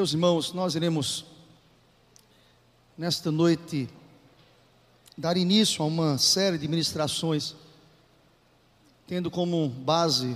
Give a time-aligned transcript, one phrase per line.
[0.00, 1.26] Meus irmãos, nós iremos,
[2.96, 3.86] nesta noite,
[5.14, 7.54] dar início a uma série de ministrações,
[9.06, 10.34] tendo como base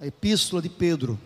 [0.00, 1.16] a Epístola de Pedro.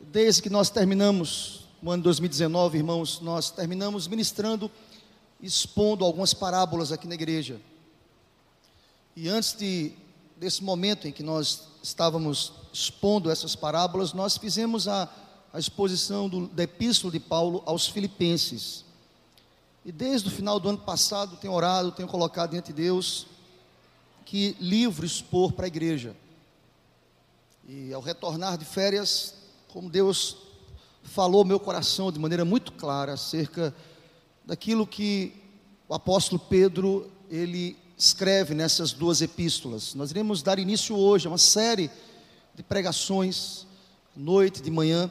[0.00, 4.70] Desde que nós terminamos o ano 2019, irmãos, nós terminamos ministrando,
[5.38, 7.60] expondo algumas parábolas aqui na igreja.
[9.14, 9.92] E antes de,
[10.38, 15.06] desse momento em que nós estávamos expondo essas parábolas, nós fizemos a,
[15.52, 18.84] a exposição do, da Epístola de Paulo aos Filipenses.
[19.84, 23.26] E desde o final do ano passado, tenho orado, tenho colocado diante de Deus
[24.24, 26.16] que livro expor para a igreja.
[27.68, 29.34] E ao retornar de férias,
[29.68, 30.36] como Deus
[31.02, 33.74] falou meu coração de maneira muito clara acerca
[34.44, 35.34] daquilo que
[35.88, 39.94] o apóstolo Pedro ele escreve nessas duas epístolas.
[39.94, 41.90] Nós iremos dar início hoje a uma série
[42.54, 43.66] de pregações,
[44.16, 45.10] noite, de manhã,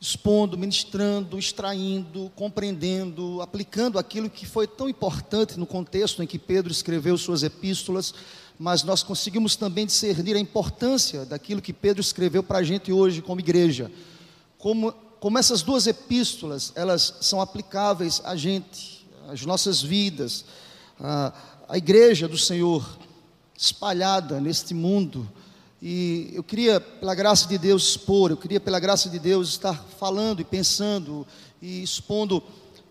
[0.00, 6.70] expondo, ministrando, extraindo, compreendendo, aplicando aquilo que foi tão importante no contexto em que Pedro
[6.70, 8.14] escreveu suas epístolas,
[8.58, 13.20] mas nós conseguimos também discernir a importância daquilo que Pedro escreveu para a gente hoje
[13.20, 13.90] como igreja.
[14.56, 20.44] Como, como essas duas epístolas, elas são aplicáveis a gente, às nossas vidas,
[20.98, 21.32] a,
[21.68, 22.98] a igreja do Senhor
[23.56, 25.28] espalhada neste mundo.
[25.80, 29.74] E eu queria, pela graça de Deus, expor, eu queria, pela graça de Deus, estar
[29.98, 31.26] falando e pensando
[31.62, 32.42] e expondo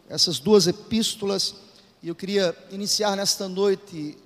[0.10, 1.56] essas duas epístolas.
[2.02, 4.18] E eu queria iniciar nesta noite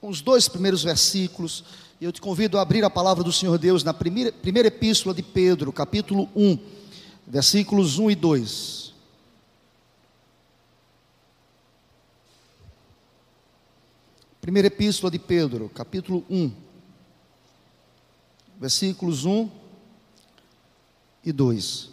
[0.00, 1.62] com os dois primeiros versículos.
[2.00, 5.14] E eu te convido a abrir a palavra do Senhor Deus na primeira, primeira epístola
[5.14, 6.58] de Pedro, capítulo 1,
[7.26, 8.90] versículos 1 e 2.
[14.40, 16.50] Primeira Epístola de Pedro, capítulo 1,
[18.60, 19.50] versículos 1
[21.24, 21.88] e 2.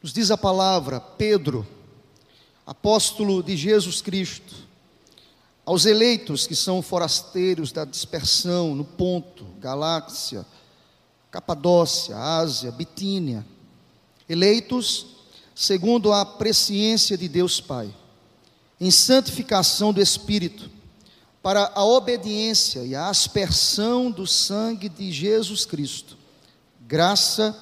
[0.00, 1.66] Nos diz a palavra, Pedro,
[2.64, 4.54] apóstolo de Jesus Cristo,
[5.64, 10.46] aos eleitos que são forasteiros da dispersão no Ponto, Galáxia,
[11.30, 13.44] Capadócia, Ásia, Bitínia,
[14.28, 15.06] eleitos
[15.54, 17.92] segundo a presciência de Deus Pai,
[18.84, 20.70] em santificação do Espírito,
[21.42, 26.18] para a obediência e a aspersão do sangue de Jesus Cristo.
[26.86, 27.58] Graça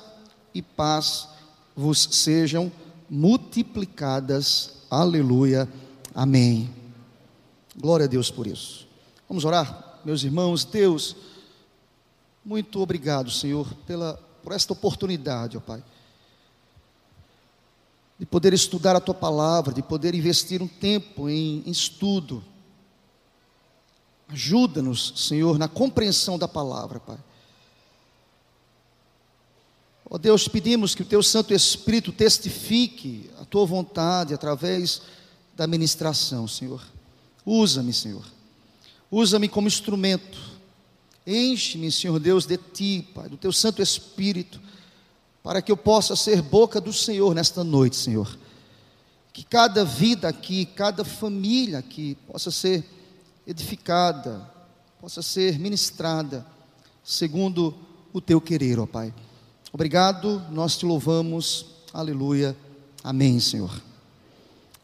[0.53, 1.29] e paz
[1.77, 2.73] vos sejam
[3.09, 4.73] multiplicadas.
[4.91, 5.69] Aleluia.
[6.13, 6.69] Amém.
[7.77, 8.89] Glória a Deus por isso.
[9.29, 10.65] Vamos orar, meus irmãos.
[10.65, 11.15] Deus,
[12.45, 15.85] muito obrigado, Senhor, pela por esta oportunidade, ó Pai
[18.23, 22.41] de poder estudar a tua palavra, de poder investir um tempo em, em estudo.
[24.29, 27.19] Ajuda-nos, Senhor, na compreensão da palavra, Pai.
[30.09, 35.03] Ó oh Deus, pedimos que o teu Santo Espírito testifique a tua vontade através
[35.57, 36.81] da ministração, Senhor.
[37.45, 38.25] Usa-me, Senhor.
[39.11, 40.39] Usa-me como instrumento.
[41.27, 44.61] Enche-me, Senhor Deus, de ti, Pai, do teu Santo Espírito
[45.43, 48.39] para que eu possa ser boca do Senhor nesta noite, Senhor.
[49.33, 52.85] Que cada vida aqui, cada família aqui possa ser
[53.47, 54.49] edificada,
[55.01, 56.47] possa ser ministrada,
[57.03, 57.75] segundo
[58.13, 59.13] o teu querer, ó Pai.
[59.73, 62.57] Obrigado, nós te louvamos, aleluia,
[63.03, 63.83] amém, Senhor.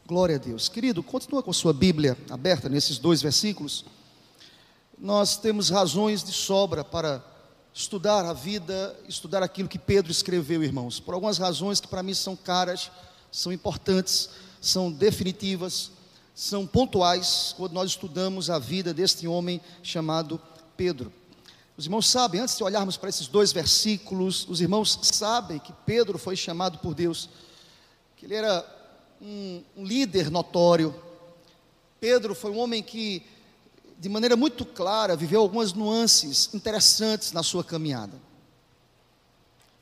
[0.05, 0.67] Glória a Deus.
[0.67, 3.85] Querido, continua com sua Bíblia aberta nesses dois versículos.
[4.97, 7.23] Nós temos razões de sobra para
[7.79, 12.13] estudar a vida, estudar aquilo que Pedro escreveu, irmãos, por algumas razões que para mim
[12.13, 12.91] são caras,
[13.31, 15.89] são importantes, são definitivas,
[16.35, 20.41] são pontuais, quando nós estudamos a vida deste homem chamado
[20.75, 21.09] Pedro.
[21.77, 26.17] Os irmãos sabem, antes de olharmos para esses dois versículos, os irmãos sabem que Pedro
[26.17, 27.29] foi chamado por Deus,
[28.17, 28.65] que ele era
[29.21, 30.93] um, um líder notório.
[32.01, 33.25] Pedro foi um homem que
[33.99, 38.17] de maneira muito clara, viveu algumas nuances interessantes na sua caminhada.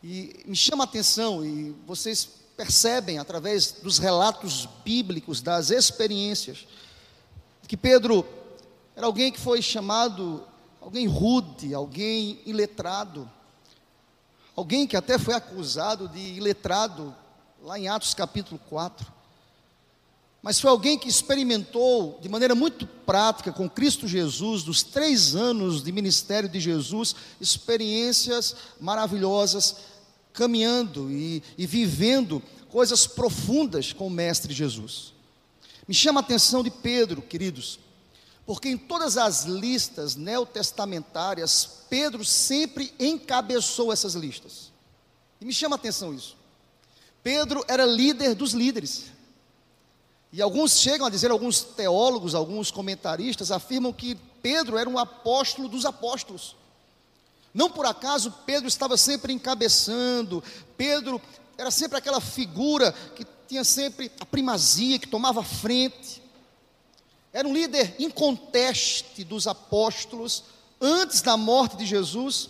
[0.04, 2.28] E me chama a atenção, e vocês
[2.58, 6.68] percebem através dos relatos bíblicos, das experiências,
[7.68, 8.26] que Pedro
[8.96, 10.44] era alguém que foi chamado,
[10.82, 13.30] alguém rude, alguém iletrado,
[14.56, 17.16] alguém que até foi acusado de iletrado,
[17.62, 19.17] lá em Atos capítulo 4
[20.42, 25.84] mas foi alguém que experimentou de maneira muito prática com Cristo Jesus, dos três anos
[25.84, 29.78] de ministério de Jesus, experiências maravilhosas,
[30.32, 35.14] caminhando e, e vivendo coisas profundas com o Mestre Jesus.
[35.88, 37.80] Me chama a atenção de Pedro, queridos,
[38.46, 44.72] porque em todas as listas neotestamentárias, Pedro sempre encabeçou essas listas.
[45.42, 46.38] E me chama a atenção isso.
[47.24, 49.17] Pedro era líder dos líderes.
[50.32, 55.68] E alguns chegam a dizer, alguns teólogos, alguns comentaristas afirmam que Pedro era um apóstolo
[55.68, 56.56] dos apóstolos.
[57.54, 60.44] Não por acaso Pedro estava sempre encabeçando,
[60.78, 61.22] Pedro
[61.58, 66.22] era sempre aquela figura que tinha sempre a primazia, que tomava frente.
[67.34, 70.44] Era um líder inconteste dos apóstolos
[70.80, 72.50] antes da morte de Jesus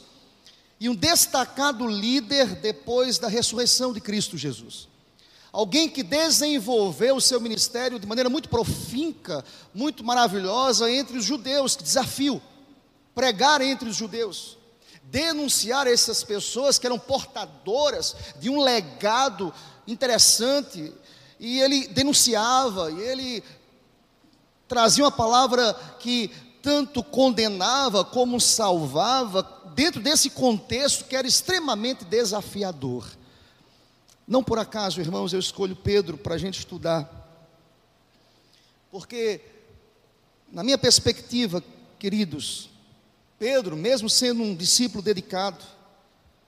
[0.79, 4.87] e um destacado líder depois da ressurreição de Cristo Jesus.
[5.51, 11.75] Alguém que desenvolveu o seu ministério de maneira muito profinca, muito maravilhosa entre os judeus,
[11.75, 12.41] que desafio
[13.15, 14.57] pregar entre os judeus,
[15.03, 19.51] denunciar essas pessoas que eram portadoras de um legado
[19.87, 20.93] interessante,
[21.39, 23.43] e ele denunciava, e ele
[24.67, 26.29] trazia uma palavra que
[26.61, 29.41] tanto condenava como salvava,
[29.73, 33.16] dentro desse contexto que era extremamente desafiador.
[34.27, 37.09] Não por acaso, irmãos, eu escolho Pedro para a gente estudar,
[38.91, 39.39] porque,
[40.51, 41.63] na minha perspectiva,
[41.97, 42.69] queridos,
[43.39, 45.63] Pedro, mesmo sendo um discípulo dedicado,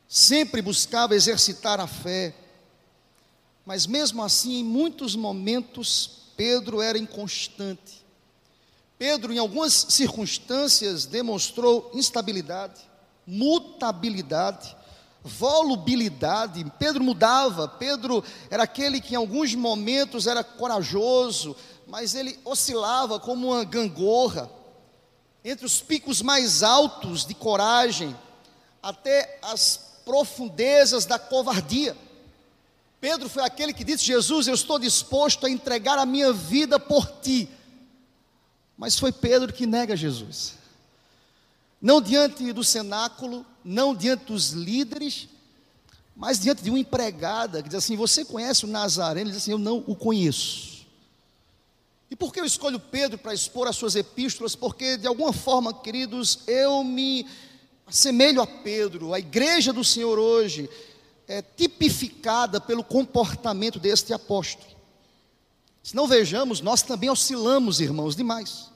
[0.08, 2.36] sempre buscava exercitar a fé,
[3.66, 8.04] mas mesmo assim, em muitos momentos, Pedro era inconstante.
[8.98, 12.82] Pedro, em algumas circunstâncias, demonstrou instabilidade,
[13.26, 14.76] mutabilidade,
[15.24, 16.66] volubilidade.
[16.78, 21.56] Pedro mudava, Pedro era aquele que em alguns momentos era corajoso,
[21.88, 24.50] mas ele oscilava como uma gangorra
[25.44, 28.16] entre os picos mais altos de coragem
[28.82, 31.96] até as profundezas da covardia.
[33.00, 37.08] Pedro foi aquele que disse: Jesus, eu estou disposto a entregar a minha vida por
[37.22, 37.50] ti.
[38.78, 40.56] Mas foi Pedro que nega Jesus.
[41.82, 45.30] Não diante do cenáculo, não diante dos líderes,
[46.16, 49.28] mas diante de uma empregada que diz assim: Você conhece o Nazareno?
[49.28, 50.88] Ele diz assim: Eu não o conheço.
[52.10, 54.56] E por que eu escolho Pedro para expor as suas epístolas?
[54.56, 57.28] Porque, de alguma forma, queridos, eu me
[57.86, 59.14] assemelho a Pedro.
[59.14, 60.68] A igreja do Senhor hoje
[61.28, 64.68] é tipificada pelo comportamento deste apóstolo.
[65.84, 68.72] Se não vejamos, nós também oscilamos, irmãos, demais.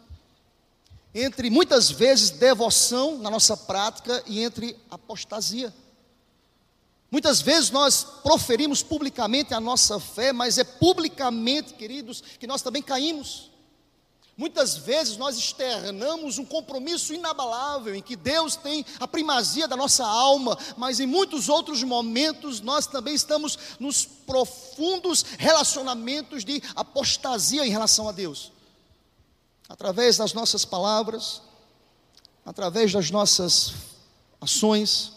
[1.13, 5.73] Entre muitas vezes devoção na nossa prática e entre apostasia.
[7.11, 12.81] Muitas vezes nós proferimos publicamente a nossa fé, mas é publicamente, queridos, que nós também
[12.81, 13.51] caímos.
[14.35, 20.03] Muitas vezes nós externamos um compromisso inabalável em que Deus tem a primazia da nossa
[20.03, 27.69] alma, mas em muitos outros momentos nós também estamos nos profundos relacionamentos de apostasia em
[27.69, 28.52] relação a Deus.
[29.73, 31.41] Através das nossas palavras,
[32.45, 33.73] através das nossas
[34.39, 35.13] ações,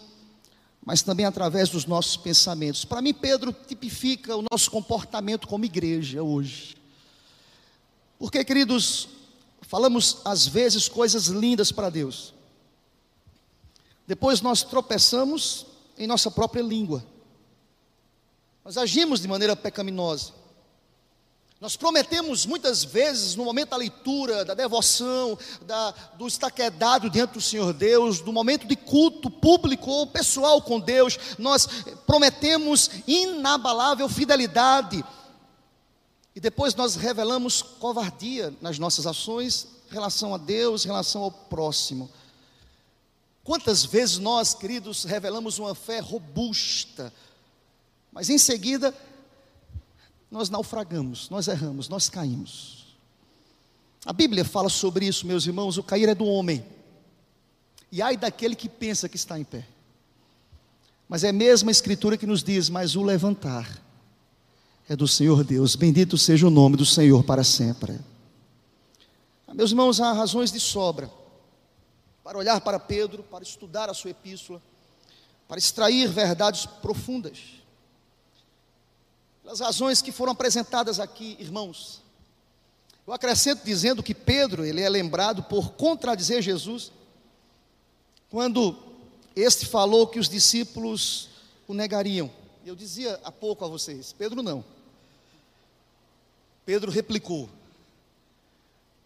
[0.83, 2.83] mas também através dos nossos pensamentos.
[2.83, 6.75] Para mim, Pedro tipifica o nosso comportamento como igreja hoje.
[8.19, 9.11] Porque, queridos,
[9.61, 12.33] falamos às vezes coisas lindas para Deus.
[14.07, 15.67] Depois nós tropeçamos
[15.99, 17.05] em nossa própria língua.
[18.65, 20.33] Nós agimos de maneira pecaminosa.
[21.59, 27.41] Nós prometemos muitas vezes, no momento da leitura, da devoção, da, do estaquedado diante do
[27.41, 31.67] Senhor Deus, do momento de culto público ou pessoal com Deus, nós
[32.07, 35.03] prometemos inabalável fidelidade.
[36.35, 41.31] E depois nós revelamos covardia nas nossas ações em relação a Deus, em relação ao
[41.31, 42.11] próximo.
[43.43, 47.11] Quantas vezes nós, queridos, revelamos uma fé robusta,
[48.13, 48.95] mas em seguida
[50.31, 52.87] nós naufragamos, nós erramos, nós caímos.
[54.05, 56.65] A Bíblia fala sobre isso, meus irmãos: o cair é do homem,
[57.91, 59.67] e ai daquele que pensa que está em pé.
[61.09, 63.83] Mas é a mesma Escritura que nos diz: mas o levantar
[64.89, 67.99] é do Senhor Deus, bendito seja o nome do Senhor para sempre.
[69.55, 71.11] Meus irmãos, há razões de sobra
[72.23, 74.61] para olhar para Pedro, para estudar a sua epístola,
[75.49, 77.39] para extrair verdades profundas
[79.47, 82.03] pelas razões que foram apresentadas aqui, irmãos.
[83.07, 86.91] Eu acrescento dizendo que Pedro, ele é lembrado por contradizer Jesus,
[88.29, 88.77] quando
[89.37, 91.29] este falou que os discípulos
[91.69, 92.29] o negariam.
[92.65, 94.65] Eu dizia há pouco a vocês, Pedro não.
[96.65, 97.49] Pedro replicou.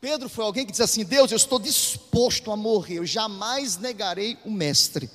[0.01, 4.39] Pedro foi alguém que disse assim: Deus, eu estou disposto a morrer, eu jamais negarei
[4.43, 5.11] o Mestre.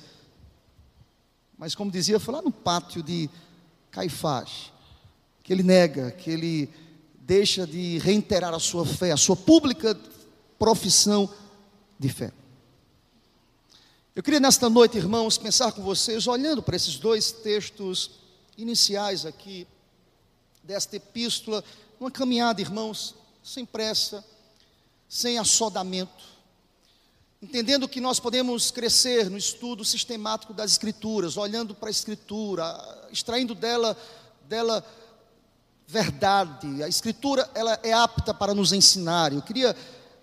[1.58, 3.28] Mas, como dizia, foi lá no pátio de
[3.90, 4.75] Caifás
[5.46, 6.68] que ele nega, que ele
[7.20, 9.96] deixa de reiterar a sua fé, a sua pública
[10.58, 11.32] profissão
[11.96, 12.32] de fé.
[14.12, 18.10] Eu queria nesta noite, irmãos, pensar com vocês, olhando para esses dois textos
[18.58, 19.68] iniciais aqui
[20.64, 21.62] desta epístola,
[22.00, 24.24] uma caminhada, irmãos, sem pressa,
[25.08, 26.24] sem assodamento,
[27.40, 33.54] entendendo que nós podemos crescer no estudo sistemático das Escrituras, olhando para a Escritura, extraindo
[33.54, 33.96] dela,
[34.48, 34.84] dela
[35.86, 36.82] verdade.
[36.82, 39.32] A Escritura ela é apta para nos ensinar.
[39.32, 39.76] Eu queria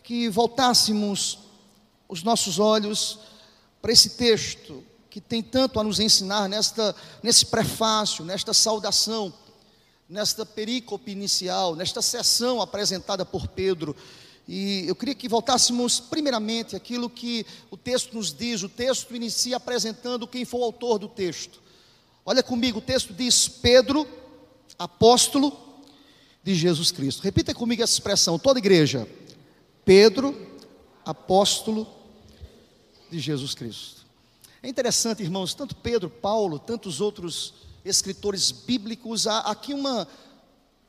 [0.03, 1.39] que voltássemos
[2.07, 3.19] os nossos olhos
[3.81, 9.31] para esse texto que tem tanto a nos ensinar nesta, nesse prefácio, nesta saudação,
[10.09, 13.95] nesta perícope inicial, nesta sessão apresentada por Pedro.
[14.47, 18.63] E eu queria que voltássemos primeiramente aquilo que o texto nos diz.
[18.63, 21.61] O texto inicia apresentando quem foi o autor do texto.
[22.25, 24.07] Olha comigo, o texto diz: Pedro,
[24.83, 25.57] apóstolo
[26.43, 27.21] de Jesus Cristo.
[27.23, 29.07] Repita comigo essa expressão, toda igreja.
[29.85, 30.35] Pedro,
[31.05, 31.87] apóstolo
[33.09, 34.05] de Jesus Cristo.
[34.61, 37.53] É interessante, irmãos, tanto Pedro, Paulo, tantos outros
[37.85, 40.05] escritores bíblicos, há aqui uma,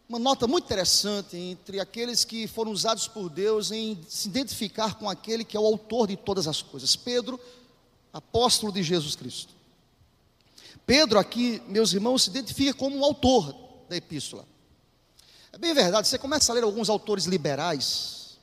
[0.08, 5.08] uma nota muito interessante entre aqueles que foram usados por Deus em se identificar com
[5.08, 6.96] aquele que é o autor de todas as coisas.
[6.96, 7.38] Pedro,
[8.12, 9.54] apóstolo de Jesus Cristo.
[10.84, 14.46] Pedro, aqui, meus irmãos, se identifica como o autor da epístola.
[15.52, 18.38] É bem verdade, você começa a ler alguns autores liberais,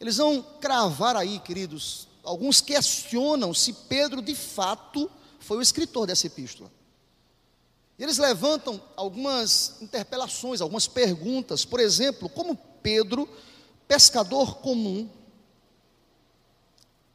[0.00, 6.26] eles vão cravar aí, queridos, alguns questionam se Pedro de fato foi o escritor dessa
[6.26, 6.70] epístola.
[7.98, 11.64] E eles levantam algumas interpelações, algumas perguntas.
[11.64, 13.28] Por exemplo, como Pedro,
[13.86, 15.08] pescador comum,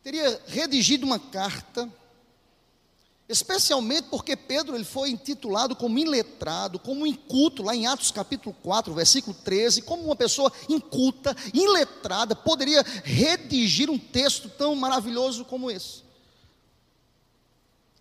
[0.02, 1.92] teria redigido uma carta
[3.30, 8.92] Especialmente porque Pedro ele foi intitulado como iletrado, como inculto, lá em Atos capítulo 4,
[8.92, 16.10] versículo 13, como uma pessoa inculta, iletrada, poderia redigir um texto tão maravilhoso como esse.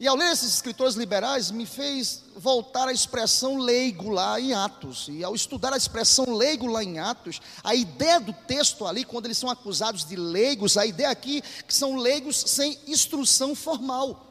[0.00, 5.08] E ao ler esses escritores liberais, me fez voltar à expressão leigo lá em Atos.
[5.10, 9.26] E ao estudar a expressão leigo lá em Atos, a ideia do texto ali, quando
[9.26, 14.27] eles são acusados de leigos, a ideia aqui que são leigos sem instrução formal.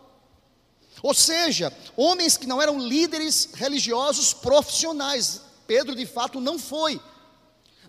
[1.01, 5.41] Ou seja, homens que não eram líderes religiosos profissionais.
[5.65, 6.99] Pedro de fato não foi.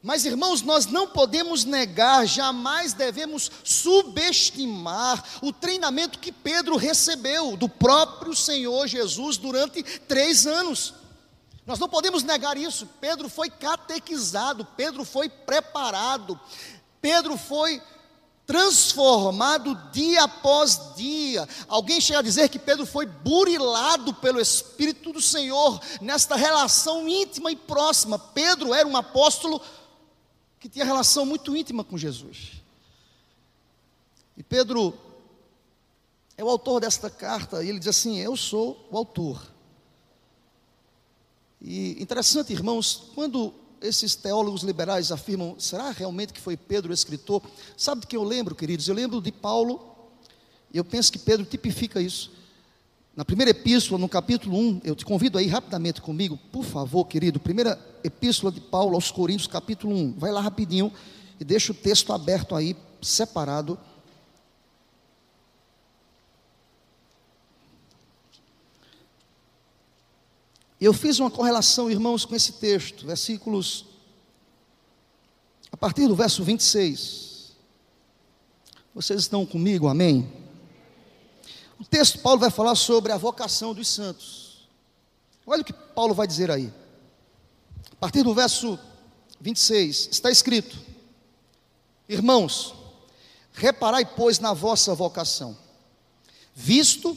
[0.03, 7.69] Mas irmãos, nós não podemos negar, jamais devemos subestimar o treinamento que Pedro recebeu do
[7.69, 10.95] próprio Senhor Jesus durante três anos.
[11.67, 12.88] Nós não podemos negar isso.
[13.00, 16.38] Pedro foi catequizado, Pedro foi preparado,
[17.00, 17.83] Pedro foi
[18.49, 21.47] transformado dia após dia.
[21.69, 27.52] Alguém chega a dizer que Pedro foi burilado pelo Espírito do Senhor nesta relação íntima
[27.52, 28.19] e próxima.
[28.19, 29.61] Pedro era um apóstolo
[30.59, 32.52] que tinha relação muito íntima com Jesus.
[34.35, 34.99] E Pedro
[36.35, 39.43] é o autor desta carta, e ele diz assim: Eu sou o autor.
[41.61, 43.52] E interessante, irmãos, quando
[43.83, 47.43] esses teólogos liberais afirmam, será realmente que foi Pedro o escritor?
[47.77, 48.89] Sabe do que eu lembro, queridos?
[48.89, 49.81] Eu lembro de Paulo,
[50.73, 52.31] e eu penso que Pedro tipifica isso.
[53.17, 57.41] Na primeira epístola, no capítulo 1, eu te convido aí rapidamente comigo, por favor, querido.
[57.41, 60.15] Primeira epístola de Paulo aos Coríntios, capítulo 1.
[60.19, 60.93] Vai lá rapidinho
[61.41, 63.79] e deixa o texto aberto aí, separado.
[70.81, 73.85] Eu fiz uma correlação, irmãos, com esse texto, versículos,
[75.73, 77.53] a partir do verso 26.
[78.95, 80.33] Vocês estão comigo, amém?
[81.81, 84.69] O texto, Paulo vai falar sobre a vocação dos santos.
[85.45, 86.73] Olha o que Paulo vai dizer aí.
[87.91, 88.79] A partir do verso
[89.41, 90.79] 26, está escrito:
[92.09, 92.75] Irmãos,
[93.53, 95.59] reparai, pois, na vossa vocação,
[96.55, 97.17] visto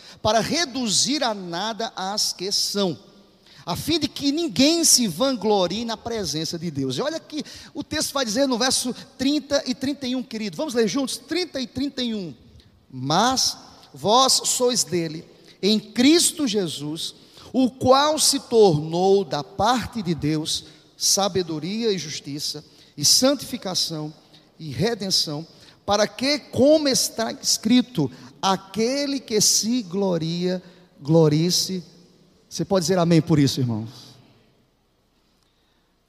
[0.21, 2.97] para reduzir a nada as que são,
[3.65, 6.97] a fim de que ninguém se vanglorie na presença de Deus.
[6.97, 10.57] E olha que o texto vai dizer no verso 30 e 31, querido.
[10.57, 11.17] Vamos ler juntos?
[11.17, 12.33] 30 e 31.
[12.89, 13.57] Mas
[13.93, 15.25] vós sois dele,
[15.61, 17.13] em Cristo Jesus,
[17.53, 20.65] o qual se tornou da parte de Deus
[20.97, 22.63] sabedoria e justiça,
[22.95, 24.13] e santificação
[24.59, 25.45] e redenção,
[25.85, 28.11] para que, como está escrito,
[28.41, 30.61] aquele que se gloria,
[30.99, 31.83] glorie-se.
[32.49, 34.11] Você pode dizer amém por isso, irmãos?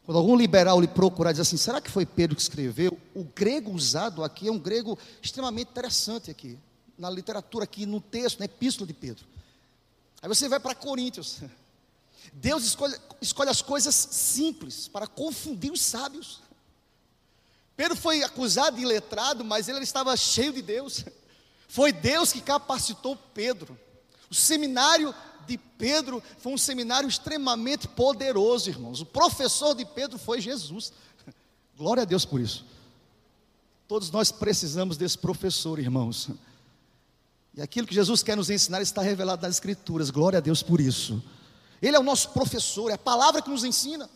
[0.05, 2.99] Quando algum liberal lhe procurar dizer assim, será que foi Pedro que escreveu?
[3.15, 6.59] O grego usado aqui é um grego extremamente interessante aqui,
[6.99, 9.25] na literatura aqui, no texto, na epístola de Pedro.
[10.21, 11.41] Aí você vai para Coríntios.
[12.33, 16.41] Deus escolhe, escolhe as coisas simples para confundir os sábios.
[17.77, 21.05] Pedro foi acusado de iletrado, mas ele estava cheio de Deus.
[21.73, 23.79] Foi Deus que capacitou Pedro.
[24.31, 25.15] O seminário
[25.47, 29.01] de Pedro foi um seminário extremamente poderoso, irmãos.
[29.01, 30.93] O professor de Pedro foi Jesus.
[31.75, 32.67] Glória a Deus por isso.
[33.89, 36.29] Todos nós precisamos desse professor, irmãos.
[37.55, 40.11] E aquilo que Jesus quer nos ensinar está revelado nas Escrituras.
[40.11, 41.25] Glória a Deus por isso.
[41.81, 44.11] Ele é o nosso professor, é a palavra que nos ensina.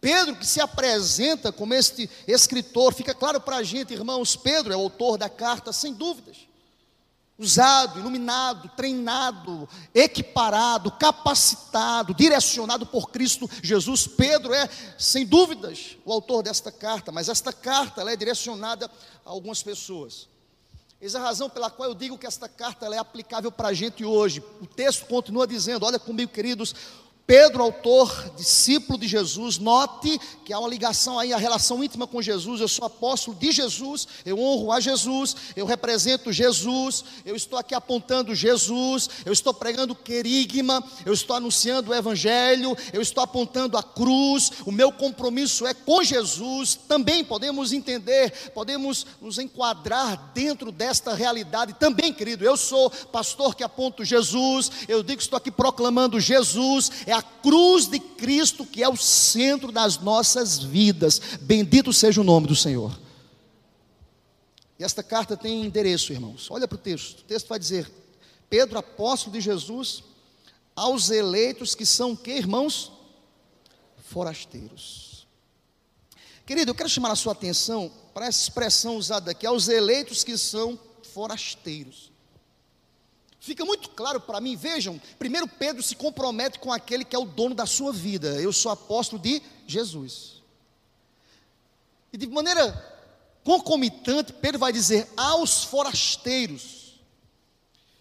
[0.00, 4.76] Pedro, que se apresenta como este escritor, fica claro para a gente, irmãos, Pedro é
[4.76, 6.46] o autor da carta, sem dúvidas.
[7.38, 14.06] Usado, iluminado, treinado, equiparado, capacitado, direcionado por Cristo Jesus.
[14.06, 18.90] Pedro é, sem dúvidas, o autor desta carta, mas esta carta é direcionada
[19.24, 20.28] a algumas pessoas.
[20.98, 24.02] Eis a razão pela qual eu digo que esta carta é aplicável para a gente
[24.02, 24.42] hoje.
[24.62, 26.74] O texto continua dizendo: olha comigo, queridos,
[27.26, 32.22] Pedro, autor, discípulo de Jesus, note que há uma ligação aí, a relação íntima com
[32.22, 32.60] Jesus.
[32.60, 37.74] Eu sou apóstolo de Jesus, eu honro a Jesus, eu represento Jesus, eu estou aqui
[37.74, 43.82] apontando Jesus, eu estou pregando querigma, eu estou anunciando o Evangelho, eu estou apontando a
[43.82, 44.52] cruz.
[44.64, 46.76] O meu compromisso é com Jesus.
[46.86, 51.74] Também podemos entender, podemos nos enquadrar dentro desta realidade.
[51.74, 56.92] Também, querido, eu sou pastor que aponto Jesus, eu digo que estou aqui proclamando Jesus.
[57.04, 61.20] É a cruz de Cristo que é o centro das nossas vidas.
[61.40, 62.98] Bendito seja o nome do Senhor.
[64.78, 66.50] E esta carta tem endereço, irmãos.
[66.50, 67.20] Olha para o texto.
[67.20, 67.90] O texto vai dizer:
[68.50, 70.04] Pedro, apóstolo de Jesus,
[70.74, 72.92] aos eleitos que são que, irmãos?
[73.96, 75.26] Forasteiros.
[76.44, 80.36] Querido, eu quero chamar a sua atenção para essa expressão usada aqui, aos eleitos que
[80.36, 80.78] são
[81.12, 82.12] forasteiros.
[83.46, 87.24] Fica muito claro para mim, vejam, primeiro Pedro se compromete com aquele que é o
[87.24, 88.42] dono da sua vida.
[88.42, 90.42] Eu sou apóstolo de Jesus.
[92.12, 92.74] E de maneira
[93.44, 96.98] concomitante, Pedro vai dizer aos forasteiros.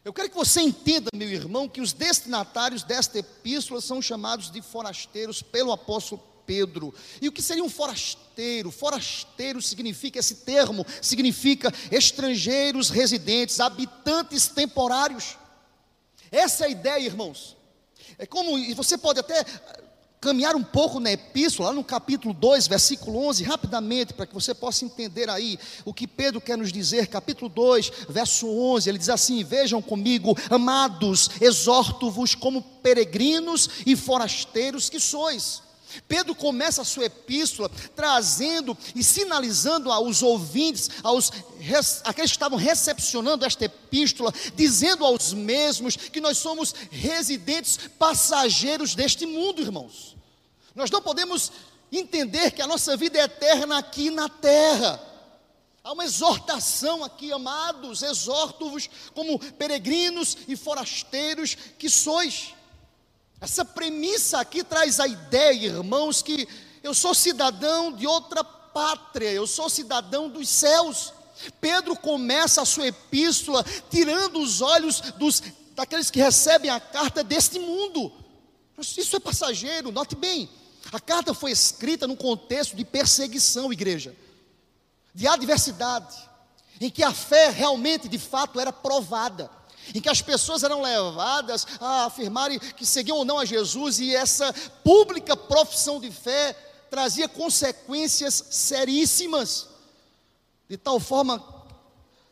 [0.04, 4.64] Eu quero que você entenda, meu irmão, que os destinatários desta epístola são chamados de
[4.64, 6.94] forasteiros pelo apóstolo Pedro.
[7.22, 8.72] E o que seria um forasteiro?
[8.72, 15.38] Forasteiro significa, esse termo significa estrangeiros residentes, habitantes temporários.
[16.32, 17.56] Essa é a ideia, irmãos.
[18.18, 19.46] É como, e você pode até
[20.26, 24.84] caminhar um pouco na epístola, no capítulo 2, versículo 11, rapidamente, para que você possa
[24.84, 27.08] entender aí o que Pedro quer nos dizer.
[27.08, 34.90] Capítulo 2, verso 11, ele diz assim: Vejam comigo, amados, exorto-vos como peregrinos e forasteiros
[34.90, 35.62] que sois
[36.08, 41.32] Pedro começa a sua epístola trazendo e sinalizando aos ouvintes, aos
[42.04, 49.26] aqueles que estavam recepcionando esta epístola, dizendo aos mesmos que nós somos residentes passageiros deste
[49.26, 50.16] mundo, irmãos.
[50.76, 51.52] Nós não podemos
[51.92, 55.02] entender que a nossa vida é eterna aqui na terra.
[55.84, 62.56] Há uma exortação aqui, amados, exorto-vos como peregrinos e forasteiros que sois.
[63.40, 66.48] Essa premissa aqui traz a ideia, irmãos, que
[66.82, 71.14] eu sou cidadão de outra pátria, eu sou cidadão dos céus.
[71.60, 75.44] Pedro começa a sua epístola tirando os olhos dos,
[75.76, 78.12] daqueles que recebem a carta deste mundo.
[78.78, 80.50] Isso é passageiro, note bem.
[80.92, 84.16] A carta foi escrita num contexto de perseguição, igreja,
[85.14, 86.16] de adversidade,
[86.80, 89.50] em que a fé realmente, de fato, era provada
[89.94, 94.16] em que as pessoas eram levadas a afirmarem que seguiam ou não a Jesus, e
[94.16, 96.54] essa pública profissão de fé
[96.90, 99.68] trazia consequências seríssimas,
[100.70, 101.40] de tal forma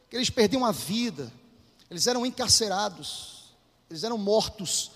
[0.10, 1.32] que eles perdiam a vida,
[1.90, 3.54] eles eram encarcerados,
[3.90, 4.92] eles eram mortos.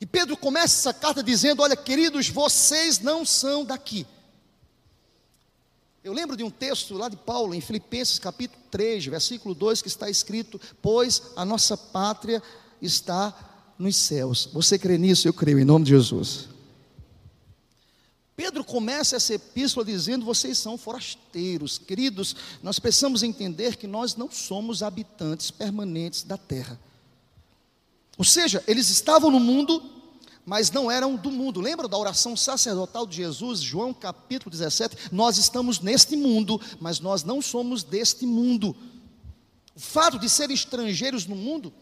[0.00, 4.06] E Pedro começa essa carta dizendo: Olha, queridos, vocês não são daqui.
[6.06, 9.88] Eu lembro de um texto lá de Paulo, em Filipenses capítulo 3, versículo 2, que
[9.88, 12.40] está escrito: Pois a nossa pátria
[12.80, 14.48] está nos céus.
[14.52, 15.26] Você crê nisso?
[15.26, 16.48] Eu creio, em nome de Jesus.
[18.36, 21.76] Pedro começa essa epístola dizendo: Vocês são forasteiros.
[21.76, 26.78] Queridos, nós precisamos entender que nós não somos habitantes permanentes da terra.
[28.16, 29.82] Ou seja, eles estavam no mundo,
[30.46, 31.60] mas não eram do mundo.
[31.60, 35.08] Lembra da oração sacerdotal de Jesus, João capítulo 17?
[35.10, 38.74] Nós estamos neste mundo, mas nós não somos deste mundo.
[39.74, 41.74] O fato de ser estrangeiros no mundo,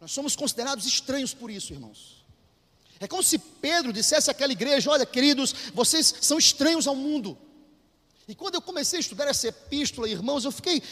[0.00, 2.24] nós somos considerados estranhos por isso, irmãos.
[2.98, 7.36] É como se Pedro dissesse àquela igreja: Olha, queridos, vocês são estranhos ao mundo.
[8.26, 10.82] E quando eu comecei a estudar essa epístola, irmãos, eu fiquei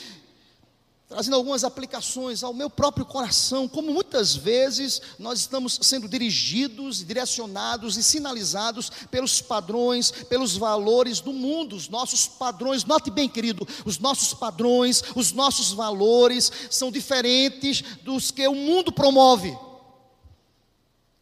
[1.12, 7.98] trazendo algumas aplicações ao meu próprio coração, como muitas vezes nós estamos sendo dirigidos, direcionados
[7.98, 13.98] e sinalizados pelos padrões, pelos valores do mundo, os nossos padrões, note bem, querido, os
[13.98, 19.54] nossos padrões, os nossos valores são diferentes dos que o mundo promove.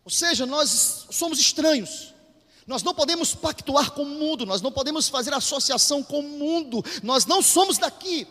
[0.05, 2.15] Ou seja, nós somos estranhos.
[2.65, 6.81] Nós não podemos pactuar com o mundo, nós não podemos fazer associação com o mundo,
[7.03, 8.29] nós não somos daqui.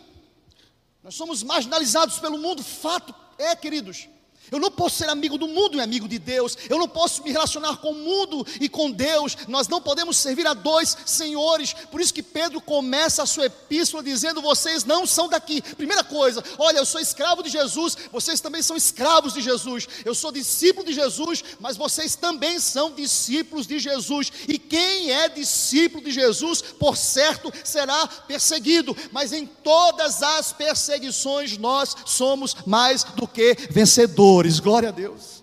[1.02, 4.08] Nós somos marginalizados pelo mundo, fato é, queridos.
[4.50, 6.56] Eu não posso ser amigo do mundo e amigo de Deus.
[6.68, 9.36] Eu não posso me relacionar com o mundo e com Deus.
[9.46, 11.72] Nós não podemos servir a dois senhores.
[11.90, 15.62] Por isso que Pedro começa a sua epístola dizendo: vocês não são daqui.
[15.62, 19.86] Primeira coisa, olha, eu sou escravo de Jesus, vocês também são escravos de Jesus.
[20.04, 24.32] Eu sou discípulo de Jesus, mas vocês também são discípulos de Jesus.
[24.48, 28.96] E quem é discípulo de Jesus, por certo, será perseguido.
[29.12, 35.42] Mas em todas as perseguições nós somos mais do que vencedores glória a Deus.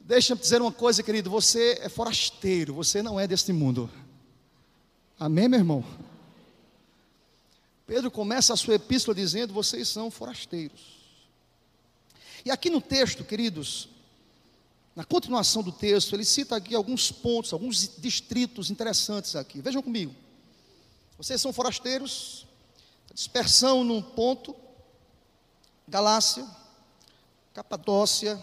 [0.00, 3.88] Deixa eu dizer uma coisa, querido, você é forasteiro, você não é deste mundo.
[5.18, 5.84] Amém, meu irmão?
[7.86, 11.00] Pedro começa a sua epístola dizendo: vocês são forasteiros.
[12.44, 13.88] E aqui no texto, queridos,
[14.94, 19.60] na continuação do texto, ele cita aqui alguns pontos, alguns distritos interessantes aqui.
[19.60, 20.14] Vejam comigo.
[21.16, 22.46] Vocês são forasteiros,
[23.14, 24.56] dispersão num ponto,
[25.86, 26.46] Galácia,
[27.52, 28.42] Capadócia,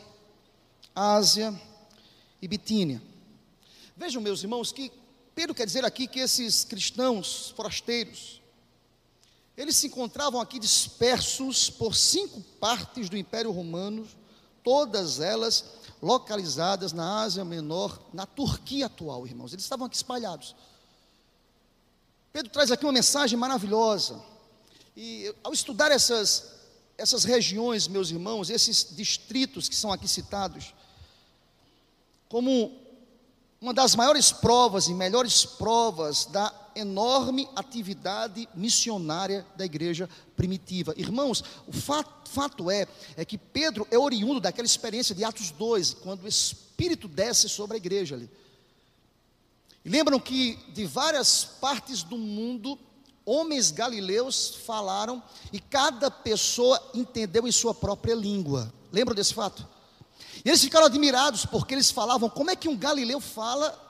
[0.94, 1.60] Ásia
[2.42, 3.02] e Bitínia.
[3.98, 4.92] Vejam, meus irmãos, que
[5.34, 8.40] Pedro quer dizer aqui que esses cristãos forasteiros,
[9.58, 14.08] eles se encontravam aqui dispersos por cinco partes do Império Romano,
[14.64, 15.66] todas elas
[16.02, 19.54] localizadas na Ásia Menor, na Turquia atual, irmãos.
[19.54, 20.56] Eles estavam aqui espalhados.
[22.32, 24.22] Pedro traz aqui uma mensagem maravilhosa.
[24.96, 26.59] E ao estudar essas
[27.00, 30.74] essas regiões, meus irmãos, esses distritos que são aqui citados,
[32.28, 32.72] como
[33.62, 40.94] uma das maiores provas e melhores provas da enorme atividade missionária da igreja primitiva.
[40.96, 45.96] Irmãos, o fato, fato, é, é que Pedro é oriundo daquela experiência de Atos 2,
[45.96, 48.30] quando o Espírito desce sobre a igreja ali.
[49.84, 52.78] E lembram que de várias partes do mundo
[53.26, 58.74] homens galileus falaram e cada pessoa entendeu em sua própria língua.
[58.92, 59.68] Lembram desse fato?
[60.44, 63.88] E eles ficaram admirados porque eles falavam como é que um galileu fala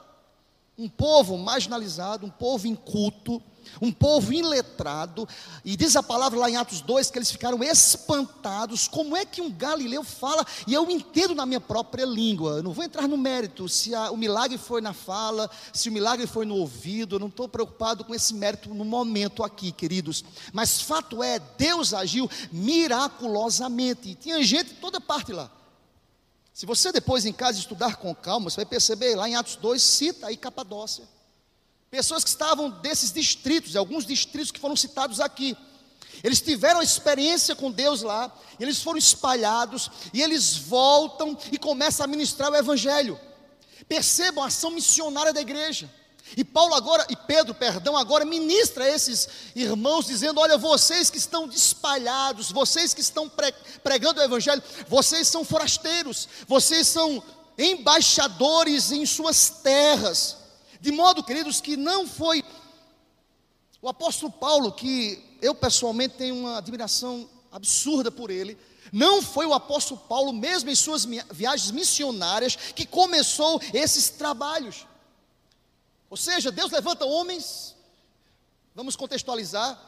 [0.78, 3.42] um povo marginalizado, um povo inculto,
[3.82, 5.28] um povo iletrado,
[5.64, 8.88] e diz a palavra lá em Atos 2 que eles ficaram espantados.
[8.88, 10.46] Como é que um galileu fala?
[10.68, 12.58] E eu entendo na minha própria língua.
[12.58, 15.92] Eu não vou entrar no mérito se a, o milagre foi na fala, se o
[15.92, 17.16] milagre foi no ouvido.
[17.16, 20.24] Eu não estou preocupado com esse mérito no momento aqui, queridos.
[20.54, 24.10] Mas fato é, Deus agiu miraculosamente.
[24.10, 25.52] E tinha gente de toda parte lá.
[26.54, 29.82] Se você depois em casa estudar com calma, você vai perceber lá em Atos 2,
[29.82, 31.08] cita aí Capadócia.
[31.90, 35.58] Pessoas que estavam desses distritos, alguns distritos que foram citados aqui.
[36.24, 42.08] Eles tiveram experiência com Deus lá, eles foram espalhados, e eles voltam e começam a
[42.08, 43.20] ministrar o Evangelho.
[43.88, 45.90] Percebam a ação missionária da igreja.
[46.38, 51.18] E Paulo agora, e Pedro, perdão, agora ministra a esses irmãos, dizendo: Olha, vocês que
[51.18, 53.32] estão espalhados, vocês que estão
[53.84, 57.24] pregando o Evangelho, vocês são forasteiros, vocês são
[57.58, 60.38] embaixadores em suas terras.
[60.80, 62.44] De modo, queridos, que não foi
[63.82, 68.58] o apóstolo Paulo, que eu pessoalmente tenho uma admiração absurda por ele,
[68.92, 74.88] não foi o apóstolo Paulo, mesmo em suas viagens missionárias, que começou esses trabalhos.
[76.10, 77.76] Ou seja, Deus levanta homens,
[78.74, 79.80] vamos contextualizar,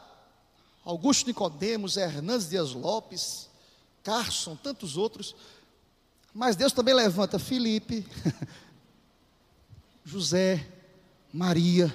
[0.84, 3.48] Augusto Nicodemos, Hernandes Dias Lopes,
[4.02, 5.34] Carson, tantos outros,
[6.32, 8.06] mas Deus também levanta Felipe,
[10.04, 10.66] José,
[11.32, 11.94] Maria.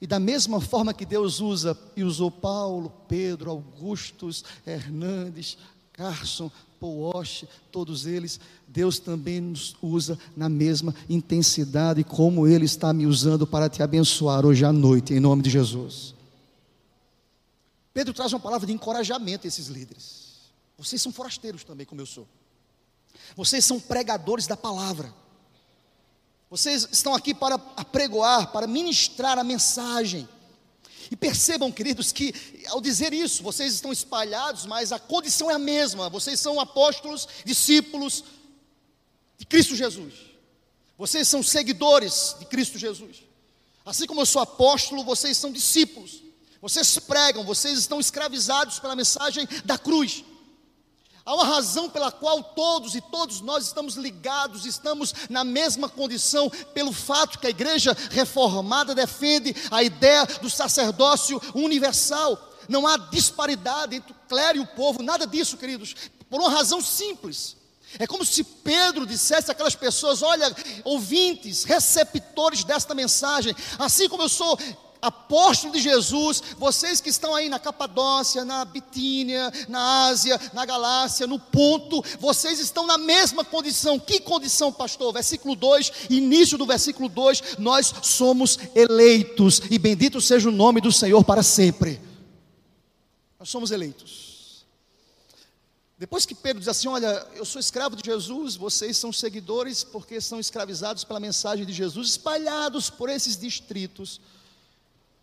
[0.00, 5.58] E da mesma forma que Deus usa e usou Paulo, Pedro, Augustus, Hernandes,
[5.92, 7.12] Carson, Paul
[7.72, 13.68] todos eles, Deus também nos usa na mesma intensidade como Ele está me usando para
[13.68, 16.14] te abençoar hoje à noite, em nome de Jesus.
[17.92, 20.28] Pedro traz uma palavra de encorajamento a esses líderes.
[20.78, 22.28] Vocês são forasteiros também, como eu sou.
[23.34, 25.12] Vocês são pregadores da palavra.
[26.50, 30.28] Vocês estão aqui para apregoar, para ministrar a mensagem.
[31.10, 32.34] E percebam, queridos, que
[32.68, 36.08] ao dizer isso, vocês estão espalhados, mas a condição é a mesma.
[36.08, 38.24] Vocês são apóstolos, discípulos
[39.38, 40.14] de Cristo Jesus.
[40.98, 43.22] Vocês são seguidores de Cristo Jesus.
[43.86, 46.22] Assim como eu sou apóstolo, vocês são discípulos.
[46.60, 50.24] Vocês pregam, vocês estão escravizados pela mensagem da cruz.
[51.28, 56.48] Há uma razão pela qual todos e todos nós estamos ligados, estamos na mesma condição,
[56.72, 62.56] pelo fato que a igreja reformada defende a ideia do sacerdócio universal.
[62.66, 65.94] Não há disparidade entre o clero e o povo, nada disso, queridos,
[66.30, 67.58] por uma razão simples.
[67.98, 70.50] É como se Pedro dissesse àquelas pessoas: olha,
[70.82, 74.58] ouvintes, receptores desta mensagem, assim como eu sou
[75.00, 81.26] apóstolo de Jesus, vocês que estão aí na Capadócia, na Bitínia, na Ásia, na Galácia,
[81.26, 83.98] no ponto, vocês estão na mesma condição.
[83.98, 85.12] Que condição, pastor?
[85.12, 90.92] Versículo 2, início do versículo 2, nós somos eleitos, e bendito seja o nome do
[90.92, 92.00] Senhor para sempre.
[93.38, 94.28] Nós somos eleitos.
[95.98, 100.20] Depois que Pedro diz assim: Olha, eu sou escravo de Jesus, vocês são seguidores porque
[100.20, 104.20] são escravizados pela mensagem de Jesus, espalhados por esses distritos.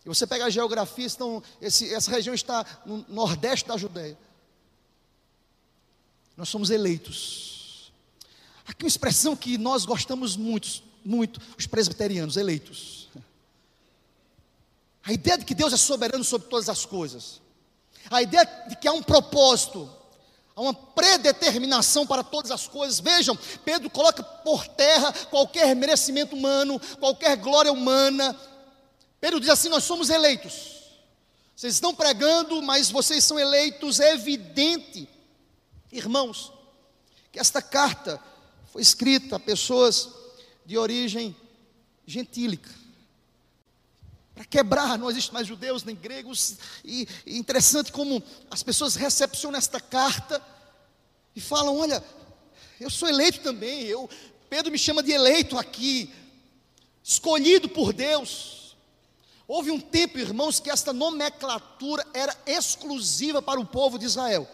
[0.05, 4.15] E você pega a geografia, estão, esse, essa região está no nordeste da Judéia.
[6.37, 7.91] Nós somos eleitos.
[8.67, 13.09] Aqui uma expressão que nós gostamos muito, muito, os presbiterianos, eleitos.
[15.03, 17.41] A ideia de que Deus é soberano sobre todas as coisas.
[18.09, 19.89] A ideia de que há um propósito,
[20.55, 22.99] há uma predeterminação para todas as coisas.
[22.99, 28.35] Vejam, Pedro coloca por terra qualquer merecimento humano, qualquer glória humana
[29.19, 30.75] Pedro diz assim: Nós somos eleitos.
[31.55, 33.99] Vocês estão pregando, mas vocês são eleitos.
[33.99, 35.07] É evidente,
[35.91, 36.51] irmãos,
[37.31, 38.21] que esta carta
[38.71, 40.09] foi escrita a pessoas
[40.65, 41.35] de origem
[42.05, 42.69] gentílica.
[44.33, 46.57] Para quebrar, não existe mais judeus nem gregos.
[46.83, 50.45] E, e interessante como as pessoas recepcionam esta carta
[51.33, 52.03] e falam: Olha,
[52.81, 53.83] eu sou eleito também.
[53.83, 54.09] Eu,
[54.49, 56.13] Pedro me chama de eleito aqui,
[57.01, 58.64] escolhido por Deus.
[59.47, 64.47] Houve um tempo, irmãos, que esta nomenclatura era exclusiva para o povo de Israel.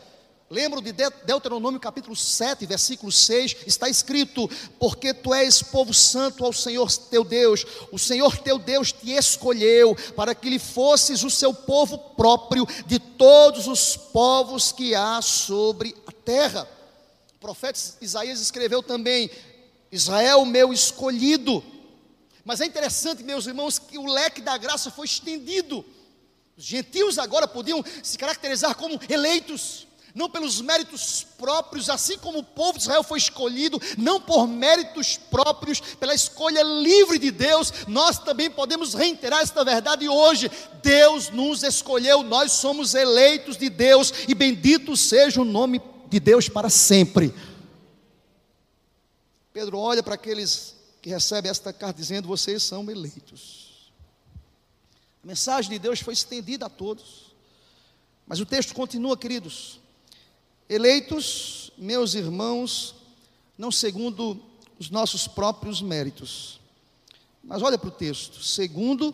[0.49, 6.51] Lembro de Deuteronômio capítulo 7, versículo 6, está escrito: Porque tu és povo santo ao
[6.51, 11.53] Senhor teu Deus, o Senhor teu Deus te escolheu para que lhe fosses o seu
[11.53, 16.67] povo próprio de todos os povos que há sobre a terra.
[17.37, 19.31] O profeta Isaías escreveu também:
[19.89, 21.63] Israel, meu escolhido,
[22.43, 25.85] mas é interessante, meus irmãos, que o leque da graça foi estendido.
[26.57, 32.43] Os gentios agora podiam se caracterizar como eleitos, não pelos méritos próprios, assim como o
[32.43, 38.19] povo de Israel foi escolhido, não por méritos próprios, pela escolha livre de Deus, nós
[38.19, 40.51] também podemos reiterar esta verdade hoje.
[40.83, 46.49] Deus nos escolheu, nós somos eleitos de Deus, e bendito seja o nome de Deus
[46.49, 47.33] para sempre.
[49.53, 53.91] Pedro olha para aqueles que recebe esta carta dizendo: vocês são eleitos.
[55.23, 57.31] A mensagem de Deus foi estendida a todos.
[58.25, 59.79] Mas o texto continua, queridos.
[60.69, 62.95] Eleitos, meus irmãos,
[63.57, 64.41] não segundo
[64.79, 66.59] os nossos próprios méritos.
[67.43, 69.13] Mas olha para o texto, segundo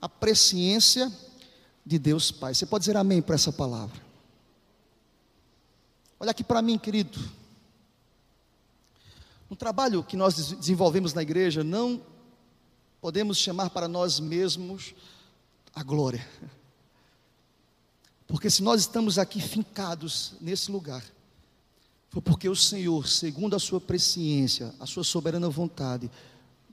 [0.00, 1.12] a presciência
[1.84, 2.54] de Deus Pai.
[2.54, 4.00] Você pode dizer amém para essa palavra?
[6.18, 7.18] Olha aqui para mim, querido.
[9.48, 12.02] No trabalho que nós desenvolvemos na igreja, não
[13.00, 14.94] podemos chamar para nós mesmos
[15.74, 16.26] a glória.
[18.26, 21.04] Porque se nós estamos aqui fincados nesse lugar,
[22.10, 26.10] foi porque o Senhor, segundo a sua presciência, a sua soberana vontade,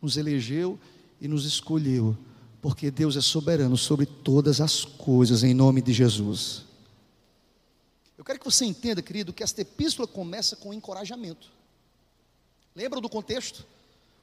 [0.01, 0.79] nos elegeu
[1.21, 2.17] e nos escolheu,
[2.61, 6.63] porque Deus é soberano sobre todas as coisas, em nome de Jesus.
[8.17, 11.51] Eu quero que você entenda, querido, que esta epístola começa com encorajamento.
[12.75, 13.65] Lembram do contexto?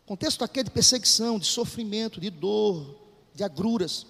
[0.05, 2.97] O contexto aqui é de perseguição, de sofrimento, de dor,
[3.35, 4.07] de agruras.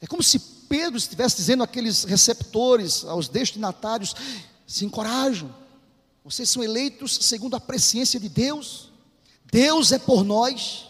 [0.00, 0.38] É como se
[0.68, 4.14] Pedro estivesse dizendo àqueles receptores, aos destinatários:
[4.66, 5.54] se encorajam,
[6.24, 8.90] vocês são eleitos segundo a presciência de Deus,
[9.44, 10.86] Deus é por nós,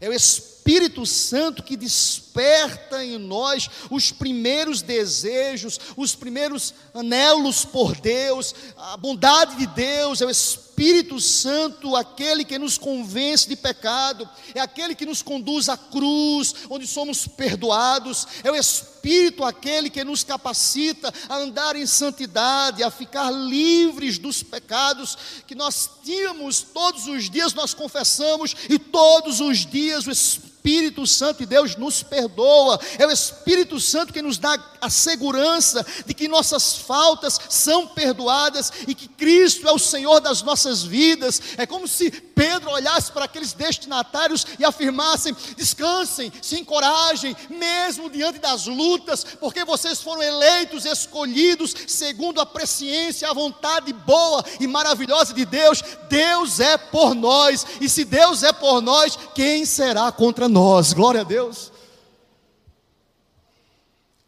[0.00, 7.94] é o Espírito Santo que desperta em nós os primeiros desejos, os primeiros anelos por
[7.94, 13.54] Deus, a bondade de Deus, é o Espírito Espírito Santo aquele que nos convence de
[13.54, 19.90] pecado, é aquele que nos conduz à cruz, onde somos perdoados, é o Espírito aquele
[19.90, 26.62] que nos capacita a andar em santidade, a ficar livres dos pecados que nós tínhamos
[26.62, 31.74] todos os dias, nós confessamos, e todos os dias o Espírito Espírito Santo de Deus
[31.74, 37.40] nos perdoa, é o Espírito Santo que nos dá a segurança de que nossas faltas
[37.48, 41.40] são perdoadas e que Cristo é o Senhor das nossas vidas.
[41.56, 48.38] É como se Pedro olhasse para aqueles destinatários e afirmassem: descansem, se encorajem, mesmo diante
[48.38, 55.32] das lutas, porque vocês foram eleitos, escolhidos segundo a presciência, a vontade boa e maravilhosa
[55.32, 55.82] de Deus.
[56.10, 60.49] Deus é por nós, e se Deus é por nós, quem será contra nós.
[60.94, 61.72] Glória a Deus.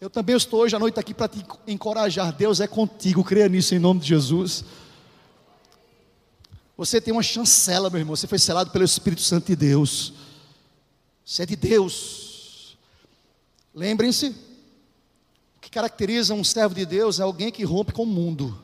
[0.01, 2.33] Eu também estou hoje à noite aqui para te encorajar.
[2.33, 4.65] Deus é contigo, creia nisso em nome de Jesus.
[6.77, 8.17] Você tem uma chancela, meu irmão.
[8.17, 10.13] Você foi selado pelo Espírito Santo de Deus.
[11.25, 12.77] Você é de Deus.
[13.75, 14.29] Lembrem-se:
[15.57, 18.61] o que caracteriza um servo de Deus é alguém que rompe com o mundo.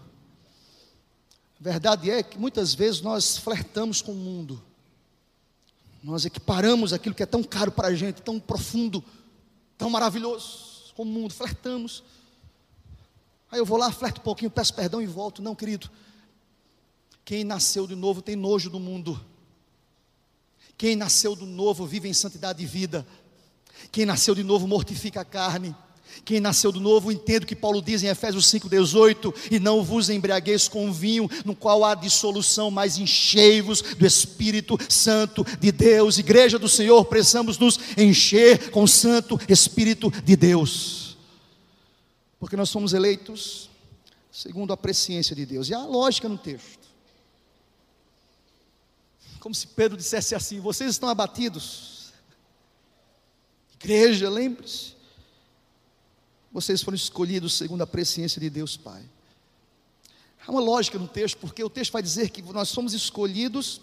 [1.60, 4.62] Verdade é que muitas vezes nós flertamos com o mundo.
[6.02, 9.02] Nós equiparamos aquilo que é tão caro para a gente, tão profundo,
[9.76, 12.02] tão maravilhoso, com o mundo, flertamos.
[13.50, 15.42] Aí eu vou lá, flerto um pouquinho, peço perdão e volto.
[15.42, 15.90] Não, querido.
[17.24, 19.20] Quem nasceu de novo tem nojo do mundo.
[20.76, 23.06] Quem nasceu do novo vive em santidade de vida.
[23.90, 25.74] Quem nasceu de novo mortifica a carne.
[26.24, 30.10] Quem nasceu do novo entende o que Paulo diz em Efésios 5,18: E não vos
[30.10, 36.18] embriagueis com vinho, no qual há dissolução, mas enchei-vos do Espírito Santo de Deus.
[36.18, 41.16] Igreja do Senhor, precisamos nos encher com o Santo Espírito de Deus,
[42.38, 43.68] porque nós somos eleitos
[44.30, 46.86] segundo a presciência de Deus, e há lógica no texto.
[49.40, 52.12] Como se Pedro dissesse assim: Vocês estão abatidos,
[53.74, 54.97] igreja, lembre-se
[56.52, 59.02] vocês foram escolhidos segundo a presciência de Deus Pai.
[60.46, 63.82] Há uma lógica no texto, porque o texto vai dizer que nós somos escolhidos,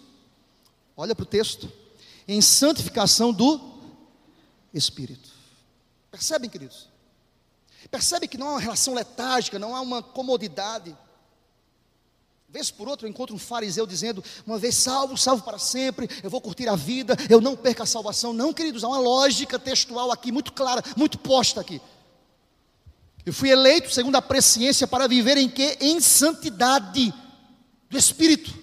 [0.96, 1.70] olha para o texto,
[2.26, 3.60] em santificação do
[4.74, 5.30] Espírito.
[6.10, 6.88] Percebem, queridos?
[7.88, 10.96] Percebem que não há uma relação letárgica, não há uma comodidade.
[12.48, 16.30] Vez por outra eu encontro um fariseu dizendo: uma vez salvo, salvo para sempre, eu
[16.30, 18.32] vou curtir a vida, eu não perco a salvação.
[18.32, 21.80] Não, queridos, há uma lógica textual aqui muito clara, muito posta aqui.
[23.26, 25.76] Eu fui eleito segundo a presciência para viver em que?
[25.80, 27.12] Em santidade
[27.90, 28.54] do Espírito.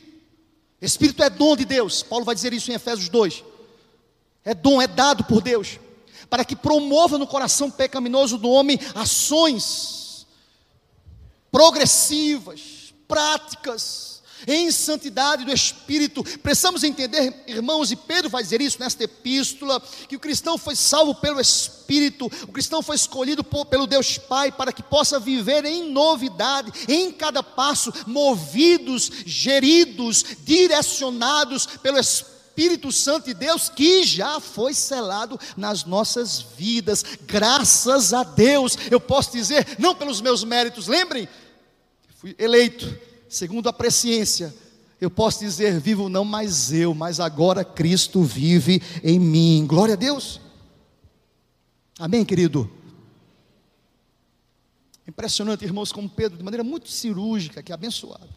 [0.82, 2.02] Espírito é dom de Deus.
[2.02, 3.44] Paulo vai dizer isso em Efésios 2.
[4.46, 5.80] É dom, é dado por Deus.
[6.30, 10.26] Para que promova no coração pecaminoso do homem ações
[11.52, 14.13] progressivas, práticas,
[14.48, 16.24] em santidade do Espírito.
[16.40, 21.16] Precisamos entender, irmãos, e Pedro vai dizer isso nesta epístola, que o cristão foi salvo
[21.16, 25.92] pelo Espírito, o cristão foi escolhido por, pelo Deus Pai para que possa viver em
[25.92, 32.34] novidade, em cada passo, movidos, geridos, direcionados pelo Espírito.
[32.56, 38.78] Espírito Santo de Deus que já foi selado nas nossas vidas, graças a Deus.
[38.92, 41.28] Eu posso dizer, não pelos meus méritos, lembrem,
[42.16, 42.96] fui eleito,
[43.34, 44.54] segundo a presciência,
[45.02, 49.66] eu posso dizer: vivo não mais eu, mas agora Cristo vive em mim.
[49.68, 50.40] Glória a Deus.
[51.98, 52.72] Amém, querido?
[55.08, 58.30] Impressionante, irmãos, como Pedro, de maneira muito cirúrgica, que é abençoado,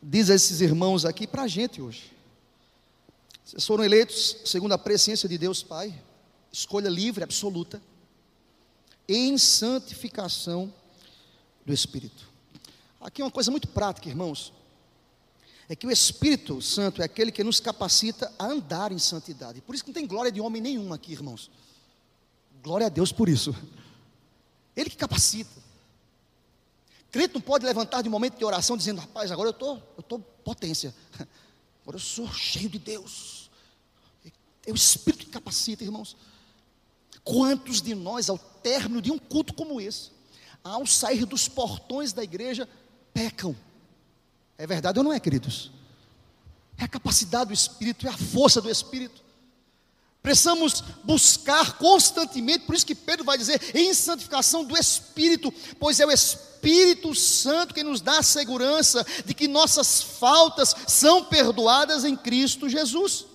[0.00, 2.12] diz a esses irmãos aqui para a gente hoje.
[3.44, 5.92] Vocês foram eleitos segundo a presciência de Deus Pai,
[6.52, 7.82] escolha livre, absoluta,
[9.08, 10.72] em santificação
[11.66, 12.29] do Espírito.
[13.00, 14.52] Aqui é uma coisa muito prática, irmãos.
[15.68, 19.60] É que o Espírito Santo é aquele que nos capacita a andar em santidade.
[19.60, 21.50] Por isso que não tem glória de homem nenhum aqui, irmãos.
[22.62, 23.54] Glória a Deus por isso.
[24.76, 25.60] Ele que capacita.
[27.10, 30.02] Crente não pode levantar de um momento de oração dizendo, rapaz, agora eu tô, eu
[30.02, 30.94] tô potência.
[31.82, 33.50] Agora eu sou cheio de Deus.
[34.66, 36.16] É o Espírito que capacita, irmãos.
[37.24, 40.10] Quantos de nós, ao término de um culto como esse,
[40.62, 42.68] ao sair dos portões da igreja,
[43.20, 43.54] pecam.
[44.56, 45.70] É verdade ou não é, queridos?
[46.78, 49.22] É a capacidade do Espírito, é a força do Espírito.
[50.22, 56.06] Precisamos buscar constantemente, por isso que Pedro vai dizer, em santificação do Espírito, pois é
[56.06, 62.16] o Espírito Santo que nos dá a segurança de que nossas faltas são perdoadas em
[62.16, 63.26] Cristo Jesus.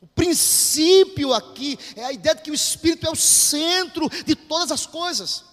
[0.00, 4.70] O princípio aqui é a ideia de que o Espírito é o centro de todas
[4.70, 5.44] as coisas.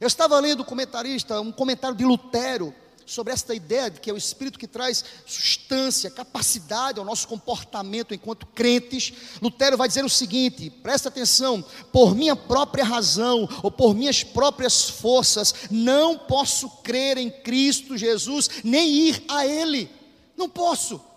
[0.00, 2.74] Eu estava lendo um comentarista, um comentário de Lutero,
[3.10, 8.14] sobre esta ideia de que é o Espírito que traz substância, capacidade ao nosso comportamento
[8.14, 13.94] enquanto crentes, Lutero vai dizer o seguinte: presta atenção, por minha própria razão ou por
[13.94, 19.90] minhas próprias forças, não posso crer em Cristo Jesus, nem ir a Ele,
[20.36, 21.09] não posso.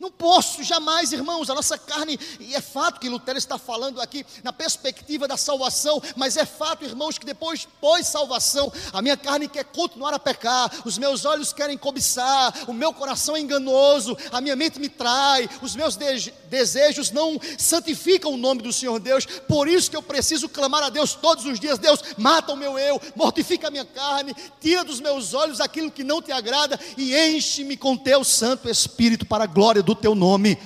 [0.00, 4.24] Não posso jamais, irmãos, a nossa carne, e é fato que Lutero está falando aqui
[4.42, 9.64] na perspectiva da salvação, mas é fato, irmãos, que depois, pós-salvação, a minha carne quer
[9.64, 14.56] continuar a pecar, os meus olhos querem cobiçar, o meu coração é enganoso, a minha
[14.56, 19.68] mente me trai, os meus de desejos não santificam o nome do Senhor Deus, por
[19.68, 22.98] isso que eu preciso clamar a Deus todos os dias: Deus, mata o meu eu,
[23.14, 27.76] mortifica a minha carne, tira dos meus olhos aquilo que não te agrada e enche-me
[27.76, 30.56] com teu Santo Espírito para a glória do do teu nome.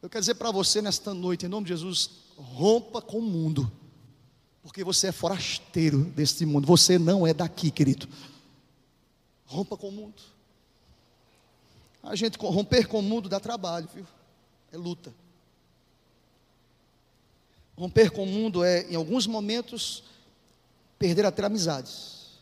[0.00, 3.70] Eu quero dizer para você nesta noite, em nome de Jesus, rompa com o mundo,
[4.62, 8.08] porque você é forasteiro deste mundo, você não é daqui, querido.
[9.44, 10.22] Rompa com o mundo.
[12.02, 14.06] A gente romper com o mundo dá trabalho, viu?
[14.72, 15.14] É luta.
[17.76, 20.04] Romper com o mundo é, em alguns momentos,
[20.98, 22.38] perder até amizades,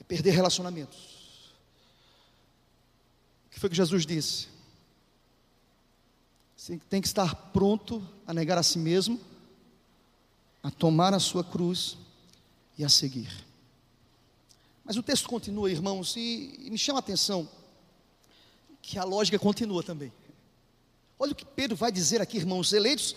[0.00, 1.17] é perder relacionamentos
[3.50, 4.48] que foi que Jesus disse?
[6.56, 9.20] Você tem que estar pronto a negar a si mesmo,
[10.62, 11.96] a tomar a sua cruz
[12.76, 13.32] e a seguir.
[14.84, 17.48] Mas o texto continua, irmãos, e, e me chama a atenção
[18.80, 20.12] que a lógica continua também.
[21.18, 23.14] Olha o que Pedro vai dizer aqui, irmãos, eleitos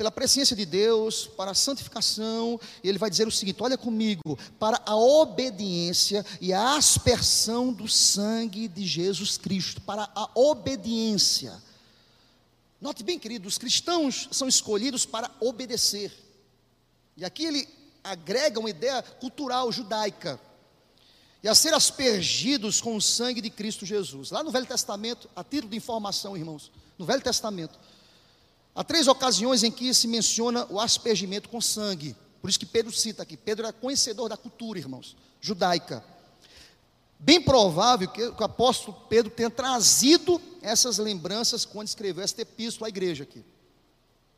[0.00, 4.38] pela presciência de Deus, para a santificação, e ele vai dizer o seguinte: olha comigo,
[4.58, 11.52] para a obediência e a aspersão do sangue de Jesus Cristo, para a obediência.
[12.80, 16.10] Note bem, querido, os cristãos são escolhidos para obedecer.
[17.14, 17.68] E aqui ele
[18.02, 20.40] agrega uma ideia cultural judaica.
[21.42, 24.30] E a ser aspergidos com o sangue de Cristo Jesus.
[24.30, 27.78] Lá no Velho Testamento, a título de informação, irmãos, no Velho Testamento,
[28.74, 32.16] Há três ocasiões em que se menciona o aspergimento com sangue.
[32.40, 33.36] Por isso que Pedro cita aqui.
[33.36, 36.04] Pedro era conhecedor da cultura, irmãos, judaica.
[37.18, 42.88] Bem provável que o apóstolo Pedro tenha trazido essas lembranças quando escreveu esta epístola à
[42.88, 43.44] igreja aqui.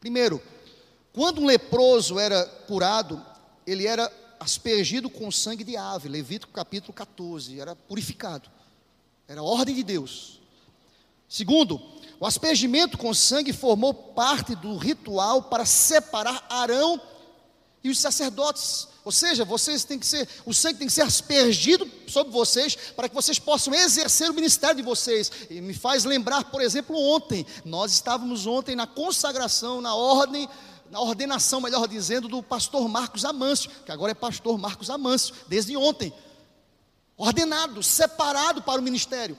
[0.01, 0.43] Primeiro,
[1.13, 3.25] quando um leproso era curado,
[3.65, 4.11] ele era
[4.41, 8.51] aspergido com sangue de ave, Levítico capítulo 14, era purificado.
[9.29, 10.42] Era ordem de Deus.
[11.33, 11.81] Segundo,
[12.21, 17.01] o aspergimento com sangue formou parte do ritual para separar Arão
[17.83, 18.87] e os sacerdotes.
[19.03, 23.09] Ou seja, vocês têm que ser, o sangue tem que ser aspergido sobre vocês para
[23.09, 25.33] que vocês possam exercer o ministério de vocês.
[25.49, 30.47] E me faz lembrar, por exemplo, ontem, nós estávamos ontem na consagração, na ordem,
[30.91, 35.79] na ordenação, melhor dizendo, do pastor Marcos Amâncio, que agora é pastor Marcos Amâncio, desde
[35.79, 36.13] ontem.
[37.17, 39.35] Ordenado, separado para o ministério.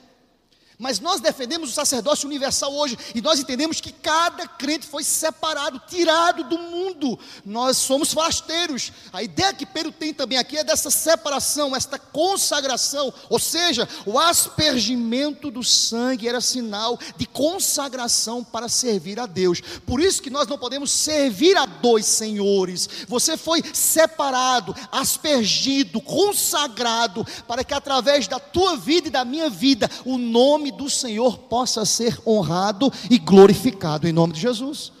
[0.84, 5.80] Mas nós defendemos o sacerdócio universal hoje e nós entendemos que cada crente foi separado,
[5.88, 7.18] tirado do mundo.
[7.42, 8.92] Nós somos forasteiros.
[9.10, 14.18] A ideia que Pedro tem também aqui é dessa separação, esta consagração, ou seja, o
[14.18, 19.62] aspergimento do sangue era sinal de consagração para servir a Deus.
[19.86, 22.90] Por isso que nós não podemos servir a dois senhores.
[23.08, 29.90] Você foi separado, aspergido, consagrado para que através da tua vida e da minha vida
[30.04, 34.92] o nome do Senhor possa ser honrado e glorificado em nome de Jesus.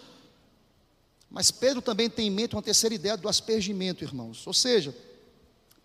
[1.30, 4.46] Mas Pedro também tem em mente uma terceira ideia do aspergimento, irmãos.
[4.46, 4.94] Ou seja,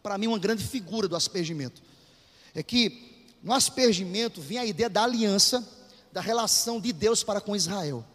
[0.03, 1.81] para mim, uma grande figura do aspergimento
[2.53, 5.67] é que no aspergimento vem a ideia da aliança,
[6.11, 8.05] da relação de Deus para com Israel.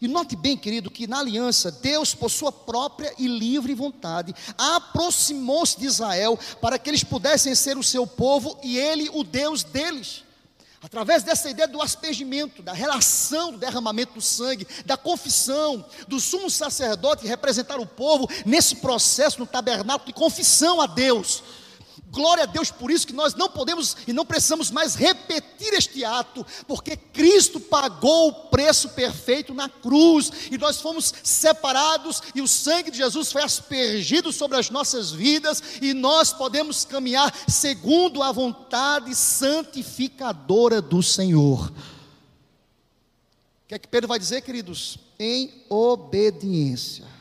[0.00, 5.78] E note bem, querido, que na aliança, Deus, por sua própria e livre vontade, aproximou-se
[5.78, 10.24] de Israel para que eles pudessem ser o seu povo e ele o Deus deles.
[10.82, 16.50] Através dessa ideia do aspergimento, da relação do derramamento do sangue, da confissão, do sumo
[16.50, 21.44] sacerdote representar o povo nesse processo no tabernáculo de confissão a Deus.
[22.12, 26.04] Glória a Deus por isso que nós não podemos e não precisamos mais repetir este
[26.04, 32.46] ato, porque Cristo pagou o preço perfeito na cruz e nós fomos separados e o
[32.46, 38.30] sangue de Jesus foi aspergido sobre as nossas vidas e nós podemos caminhar segundo a
[38.30, 41.70] vontade santificadora do Senhor.
[43.64, 44.98] O que é que Pedro vai dizer, queridos?
[45.18, 47.11] Em obediência.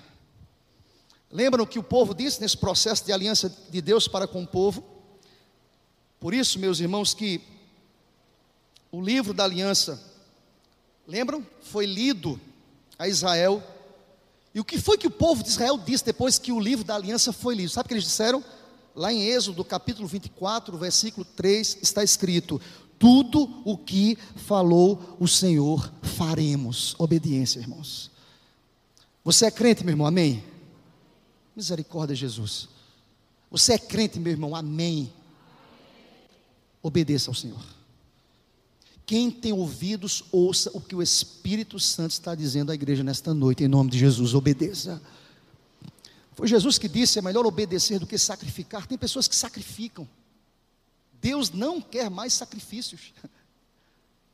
[1.32, 4.84] Lembram que o povo disse nesse processo de aliança de Deus para com o povo?
[6.20, 7.42] Por isso, meus irmãos, que
[8.92, 10.02] o livro da aliança,
[11.08, 11.46] lembram?
[11.62, 12.40] Foi lido
[13.00, 13.64] a Israel.
[14.54, 16.96] E o que foi que o povo de Israel disse depois que o livro da
[16.96, 17.70] aliança foi lido?
[17.70, 18.44] Sabe o que eles disseram?
[18.96, 22.62] lá em Êxodo capítulo 24, versículo 3, está escrito:
[23.00, 26.96] Tudo o que falou o Senhor faremos.
[26.98, 28.12] Obediência, irmãos.
[29.24, 30.08] Você é crente, meu irmão?
[30.08, 30.44] Amém?
[31.62, 32.68] Misericórdia, Jesus.
[33.52, 34.56] Você é crente, meu irmão?
[34.56, 35.14] Amém.
[36.82, 37.64] Obedeça ao Senhor.
[39.06, 43.64] Quem tem ouvidos, ouça o que o Espírito Santo está dizendo à igreja nesta noite,
[43.64, 44.34] em nome de Jesus.
[44.34, 45.00] Obedeça.
[46.34, 48.88] Foi Jesus que disse: é melhor obedecer do que sacrificar.
[48.88, 50.10] Tem pessoas que sacrificam.
[51.22, 53.14] Deus não quer mais sacrifícios.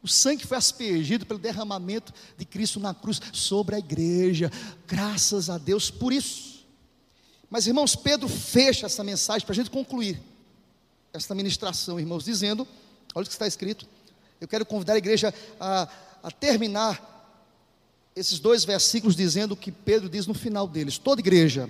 [0.02, 4.50] O sangue foi aspergido pelo derramamento de Cristo na cruz sobre a igreja.
[4.88, 6.57] Graças a Deus por isso.
[7.50, 10.22] Mas, irmãos, Pedro fecha essa mensagem para a gente concluir
[11.14, 12.68] esta ministração, irmãos, dizendo:
[13.16, 13.88] olha o que está escrito.
[14.40, 15.88] Eu quero convidar a igreja a,
[16.24, 17.16] a terminar
[18.16, 20.98] esses dois versículos dizendo o que Pedro diz no final deles.
[20.98, 21.70] Toda igreja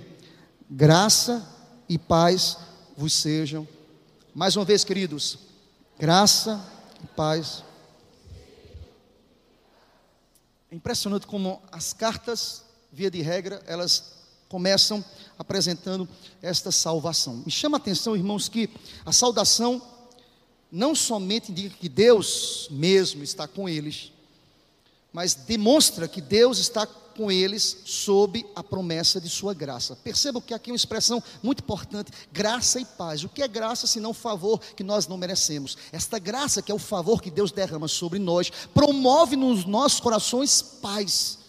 [0.69, 1.47] graça
[1.87, 2.57] e paz
[2.95, 3.67] vos sejam.
[4.33, 5.39] Mais uma vez, queridos,
[5.97, 6.63] graça
[7.03, 7.63] e paz.
[10.69, 14.17] É impressionante como as cartas, via de regra, elas
[14.49, 15.03] começam
[15.37, 16.07] apresentando
[16.41, 17.43] esta salvação.
[17.45, 18.69] Me chama a atenção, irmãos, que
[19.05, 19.81] a saudação
[20.71, 24.11] não somente indica que Deus mesmo está com eles,
[25.13, 29.95] mas demonstra que Deus está com eles sob a promessa de sua graça.
[29.95, 33.23] Percebam que aqui é uma expressão muito importante: graça e paz.
[33.23, 35.77] O que é graça se não favor que nós não merecemos?
[35.91, 40.61] Esta graça, que é o favor que Deus derrama sobre nós, promove nos nossos corações
[40.61, 41.39] paz.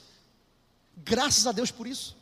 [0.96, 2.17] Graças a Deus por isso.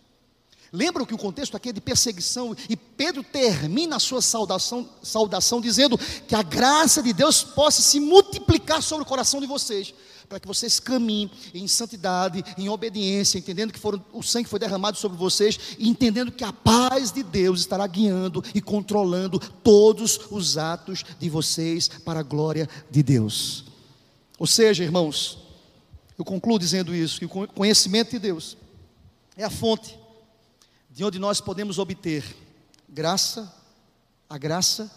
[0.76, 5.58] Lembram que o contexto aqui é de perseguição e Pedro termina a sua saudação, saudação
[5.58, 9.94] dizendo que a graça de Deus possa se multiplicar sobre o coração de vocês,
[10.28, 14.98] para que vocês caminhem em santidade, em obediência, entendendo que foram, o sangue foi derramado
[14.98, 20.58] sobre vocês e entendendo que a paz de Deus estará guiando e controlando todos os
[20.58, 23.64] atos de vocês para a glória de Deus.
[24.38, 25.38] Ou seja, irmãos,
[26.18, 28.58] eu concluo dizendo isso, que o conhecimento de Deus
[29.38, 30.04] é a fonte
[30.96, 32.24] de onde nós podemos obter
[32.88, 33.54] graça,
[34.30, 34.90] a graça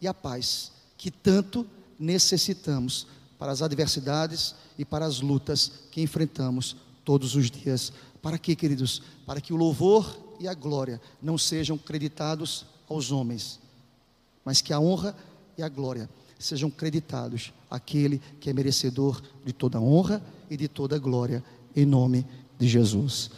[0.00, 1.66] e a paz que tanto
[1.98, 3.06] necessitamos
[3.38, 6.74] para as adversidades e para as lutas que enfrentamos
[7.04, 7.92] todos os dias.
[8.22, 9.02] Para quê, queridos?
[9.26, 13.60] Para que o louvor e a glória não sejam creditados aos homens,
[14.46, 15.14] mas que a honra
[15.58, 20.98] e a glória sejam creditados àquele que é merecedor de toda honra e de toda
[20.98, 21.44] glória,
[21.76, 22.26] em nome
[22.58, 23.30] de Jesus.